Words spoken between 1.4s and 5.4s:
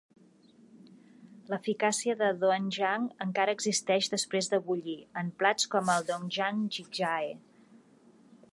L'eficàcia de "Doenjang" encara existeix després de bullir, en